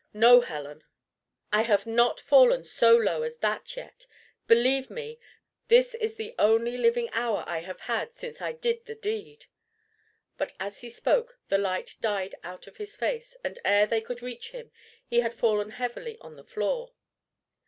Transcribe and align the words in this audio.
No, 0.15 0.41
Helen, 0.41 0.83
I 1.53 1.61
have 1.61 1.85
not 1.85 2.19
fallen 2.19 2.63
so 2.63 2.97
low 2.97 3.21
as 3.21 3.35
that 3.35 3.75
yet. 3.77 4.07
Believe 4.47 4.89
me, 4.89 5.19
this 5.67 5.93
is 5.93 6.15
the 6.15 6.33
only 6.39 6.75
living 6.75 7.07
hour 7.13 7.43
I 7.45 7.59
have 7.59 7.81
had 7.81 8.15
since 8.15 8.41
I 8.41 8.51
did 8.53 8.85
the 8.85 8.95
deed!" 8.95 9.45
But 10.39 10.53
as 10.59 10.81
he 10.81 10.89
spoke, 10.89 11.37
the 11.49 11.59
light 11.59 11.97
died 12.01 12.33
out 12.43 12.65
of 12.65 12.77
his 12.77 12.95
face, 12.97 13.37
and 13.43 13.59
ere 13.63 13.85
they 13.85 14.01
could 14.01 14.23
reach 14.23 14.49
him 14.49 14.71
he 15.05 15.19
had 15.19 15.35
fallen 15.35 15.69
heavily 15.69 16.17
on 16.17 16.35
the 16.35 16.43
floor. 16.43 16.93